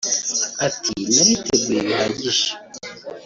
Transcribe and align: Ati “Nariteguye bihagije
Ati 0.65 0.91
“Nariteguye 1.15 1.79
bihagije 1.87 2.47